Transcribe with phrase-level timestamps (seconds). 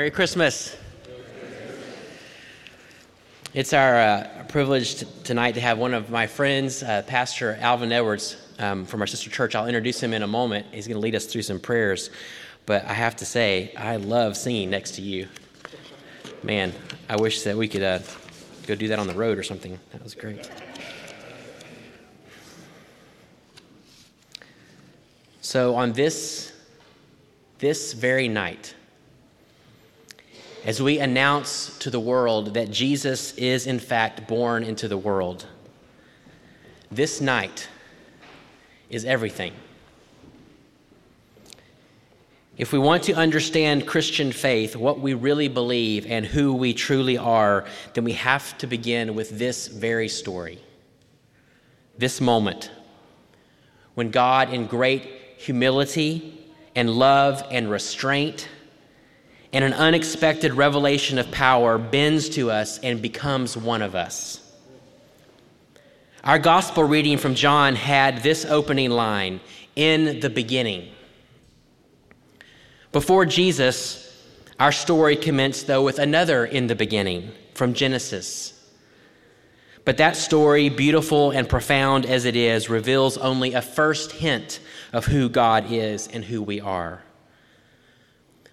[0.00, 0.78] Merry Christmas.
[3.52, 8.38] It's our uh, privilege tonight to have one of my friends, uh, Pastor Alvin Edwards
[8.58, 9.54] um, from our sister church.
[9.54, 10.68] I'll introduce him in a moment.
[10.72, 12.08] He's going to lead us through some prayers.
[12.64, 15.28] But I have to say, I love singing next to you.
[16.42, 16.72] Man,
[17.10, 17.98] I wish that we could uh,
[18.66, 19.78] go do that on the road or something.
[19.92, 20.50] That was great.
[25.42, 26.54] So on this
[27.58, 28.74] this very night,
[30.64, 35.46] as we announce to the world that Jesus is in fact born into the world,
[36.90, 37.68] this night
[38.88, 39.52] is everything.
[42.58, 47.16] If we want to understand Christian faith, what we really believe, and who we truly
[47.16, 50.60] are, then we have to begin with this very story.
[51.96, 52.70] This moment
[53.94, 58.48] when God, in great humility and love and restraint
[59.52, 64.40] and an unexpected revelation of power, bends to us and becomes one of us.
[66.22, 69.40] Our gospel reading from John had this opening line
[69.74, 70.92] in the beginning.
[72.92, 74.06] Before Jesus,
[74.58, 78.52] our story commenced, though, with another in the beginning from Genesis.
[79.84, 84.60] But that story, beautiful and profound as it is, reveals only a first hint
[84.92, 87.02] of who God is and who we are.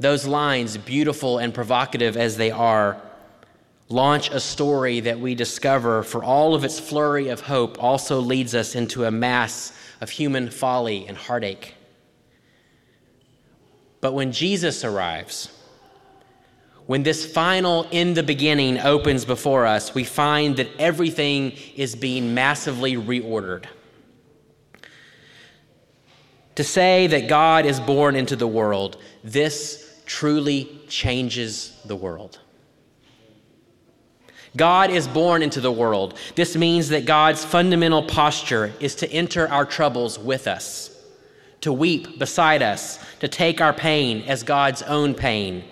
[0.00, 3.00] Those lines, beautiful and provocative as they are,
[3.88, 8.54] launch a story that we discover, for all of its flurry of hope, also leads
[8.54, 11.74] us into a mass of human folly and heartache.
[14.00, 15.50] But when Jesus arrives,
[16.86, 22.34] when this final in the beginning opens before us, we find that everything is being
[22.34, 23.64] massively reordered.
[26.54, 32.40] To say that God is born into the world, this truly changes the world.
[34.56, 36.18] God is born into the world.
[36.34, 40.98] This means that God's fundamental posture is to enter our troubles with us
[41.60, 45.64] to weep beside us, to take our pain as God's own pain,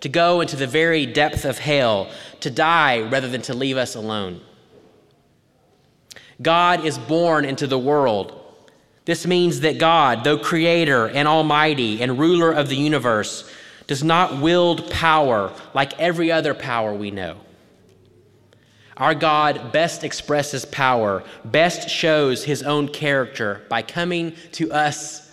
[0.00, 3.94] to go into the very depth of hell, to die rather than to leave us
[3.94, 4.40] alone.
[6.40, 8.38] God is born into the world.
[9.04, 13.50] This means that God, though creator and almighty and ruler of the universe,
[13.86, 17.36] does not wield power like every other power we know.
[18.96, 25.32] Our God best expresses power, best shows his own character by coming to us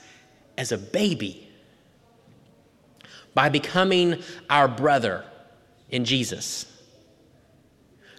[0.58, 1.48] as a baby,
[3.36, 5.24] by becoming our brother
[5.90, 6.66] in Jesus.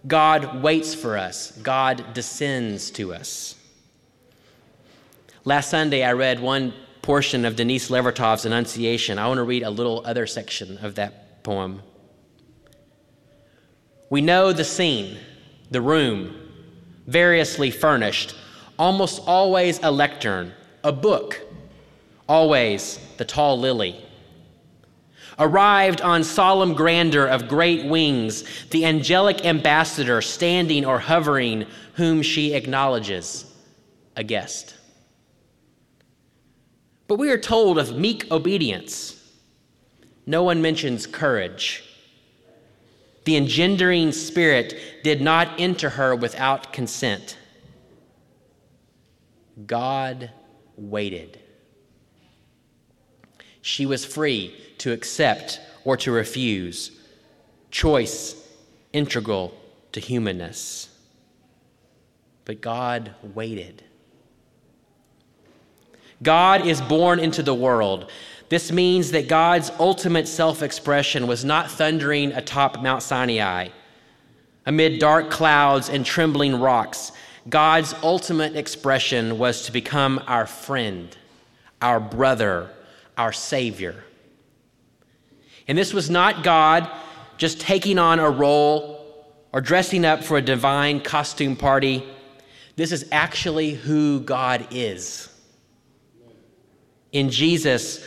[0.07, 3.57] God waits for us, God descends to us.
[5.45, 9.19] Last Sunday, I read one portion of Denise Levertov's Annunciation.
[9.19, 11.81] I want to read a little other section of that poem.
[14.11, 15.17] We know the scene
[15.71, 16.35] the room,
[17.07, 18.35] variously furnished,
[18.77, 20.53] almost always a lectern,
[20.83, 21.41] a book,
[22.29, 24.05] always the tall lily.
[25.39, 32.53] Arrived on solemn grandeur of great wings, the angelic ambassador standing or hovering, whom she
[32.53, 33.47] acknowledges,
[34.17, 34.75] a guest.
[37.11, 39.21] But we are told of meek obedience.
[40.27, 41.83] No one mentions courage
[43.25, 47.37] the engendering spirit did not enter her without consent.
[49.67, 50.31] God
[50.77, 51.41] waited.
[53.61, 56.93] She was free to accept or to refuse,
[57.73, 58.37] choice
[58.93, 59.53] integral
[59.91, 60.89] to humanness.
[62.45, 63.83] But God waited.
[66.23, 68.11] God is born into the world
[68.51, 73.69] this means that God's ultimate self expression was not thundering atop Mount Sinai.
[74.67, 77.13] Amid dark clouds and trembling rocks,
[77.49, 81.17] God's ultimate expression was to become our friend,
[81.81, 82.71] our brother,
[83.17, 84.05] our Savior.
[85.69, 86.91] And this was not God
[87.37, 92.05] just taking on a role or dressing up for a divine costume party.
[92.75, 95.30] This is actually who God is.
[97.13, 98.05] In Jesus,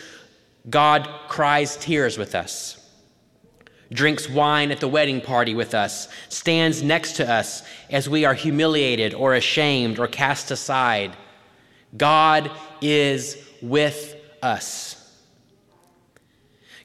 [0.70, 2.90] God cries tears with us,
[3.92, 8.34] drinks wine at the wedding party with us, stands next to us as we are
[8.34, 11.16] humiliated or ashamed or cast aside.
[11.98, 12.50] God
[12.82, 15.00] is with us.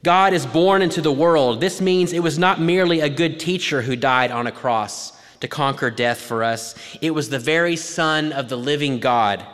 [0.03, 1.61] God is born into the world.
[1.61, 5.49] This means it was not merely a good teacher who died on a cross to
[5.49, 9.45] conquer death for us, it was the very Son of the living God.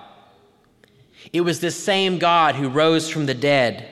[1.33, 3.89] It was this same God who rose from the dead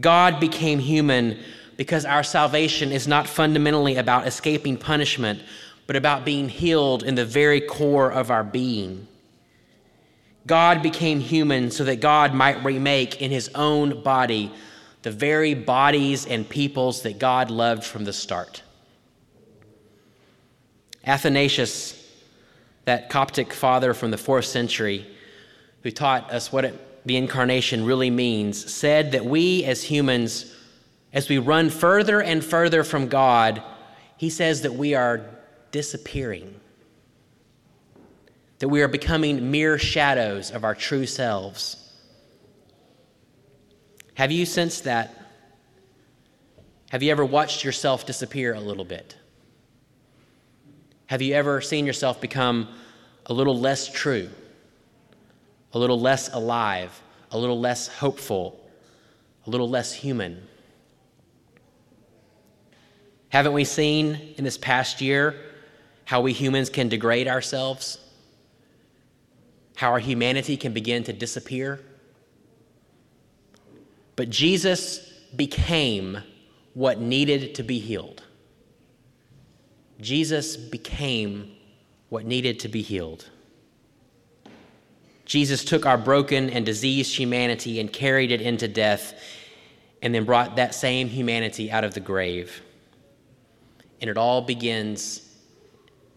[0.00, 1.38] God became human
[1.76, 5.40] because our salvation is not fundamentally about escaping punishment,
[5.86, 9.06] but about being healed in the very core of our being.
[10.46, 14.52] God became human so that God might remake in his own body
[15.02, 18.62] the very bodies and peoples that God loved from the start.
[21.06, 22.00] Athanasius,
[22.86, 25.06] that Coptic father from the fourth century,
[25.84, 30.52] who taught us what it, the incarnation really means, said that we as humans,
[31.12, 33.62] as we run further and further from God,
[34.16, 35.20] he says that we are
[35.70, 36.58] disappearing,
[38.60, 41.92] that we are becoming mere shadows of our true selves.
[44.14, 45.14] Have you sensed that?
[46.90, 49.16] Have you ever watched yourself disappear a little bit?
[51.06, 52.68] Have you ever seen yourself become
[53.26, 54.30] a little less true,
[55.74, 58.64] a little less alive, a little less hopeful,
[59.46, 60.42] a little less human?
[63.28, 65.34] Haven't we seen in this past year
[66.04, 67.98] how we humans can degrade ourselves?
[69.74, 71.80] How our humanity can begin to disappear?
[74.14, 75.00] But Jesus
[75.34, 76.18] became
[76.74, 78.22] what needed to be healed.
[80.00, 81.56] Jesus became
[82.08, 83.28] what needed to be healed.
[85.24, 89.14] Jesus took our broken and diseased humanity and carried it into death,
[90.02, 92.62] and then brought that same humanity out of the grave.
[94.00, 95.26] And it all begins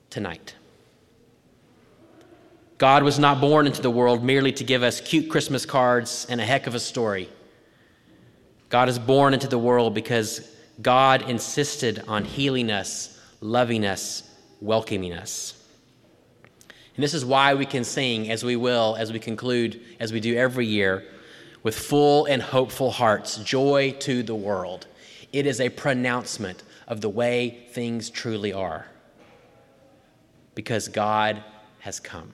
[0.10, 0.56] tonight.
[2.78, 6.40] God was not born into the world merely to give us cute Christmas cards and
[6.40, 7.30] a heck of a story.
[8.70, 10.52] God is born into the world because
[10.82, 14.30] God insisted on healing us, loving us,
[14.62, 15.57] welcoming us.
[16.98, 20.20] And this is why we can sing, as we will, as we conclude, as we
[20.20, 21.06] do every year,
[21.62, 24.88] with full and hopeful hearts, joy to the world.
[25.32, 28.88] It is a pronouncement of the way things truly are.
[30.56, 31.44] Because God
[31.82, 32.34] has come.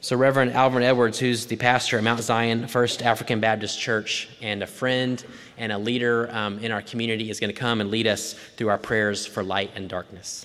[0.00, 4.64] So, Reverend Alvin Edwards, who's the pastor at Mount Zion First African Baptist Church and
[4.64, 5.24] a friend
[5.58, 8.68] and a leader um, in our community, is going to come and lead us through
[8.68, 10.44] our prayers for light and darkness.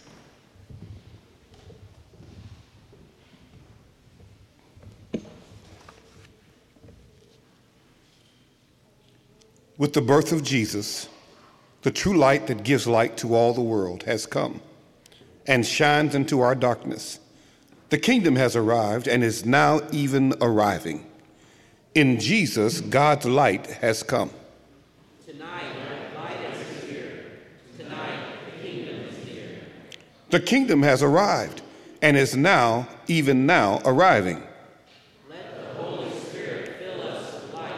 [9.77, 11.07] With the birth of Jesus,
[11.83, 14.61] the true light that gives light to all the world has come
[15.45, 17.19] and shines into our darkness.
[17.89, 21.05] The kingdom has arrived and is now even arriving.
[21.95, 24.31] In Jesus, God's light has come.
[25.25, 25.63] Tonight,
[26.15, 27.31] light is here.
[27.77, 29.59] Tonight, the kingdom is here.
[30.31, 31.61] The kingdom has arrived
[32.01, 34.43] and is now, even now, arriving.
[35.29, 37.71] Let the Holy Spirit fill us with light.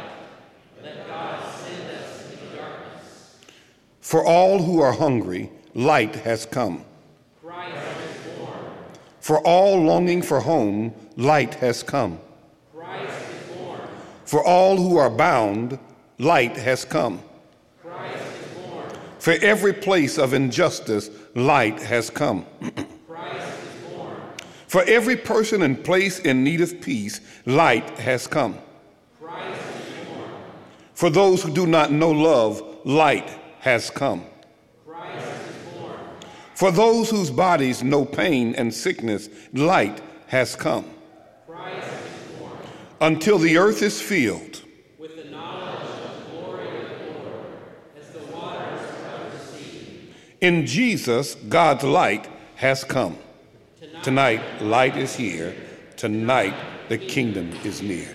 [0.84, 3.38] Let God send us into darkness.
[4.02, 6.84] For all who are hungry, light has come.
[9.20, 12.20] For all longing for home, light has come.
[14.26, 15.78] For all who are bound,
[16.18, 17.22] light has come.
[19.20, 22.46] For every place of injustice, light has come.
[24.68, 28.56] For every person and place in need of peace, light has come.
[30.94, 33.28] For those who do not know love, light
[33.60, 34.26] has come.
[36.56, 40.86] For those whose bodies know pain and sickness, light has come.
[43.00, 44.62] Until the earth is filled
[44.98, 47.46] with the knowledge of the glory of the Lord,
[47.98, 50.10] as the waters cover the sea.
[50.42, 53.18] In Jesus, God's light has come.
[54.04, 55.56] Tonight, light is here.
[55.96, 56.56] Tonight,
[56.90, 58.14] the kingdom is near.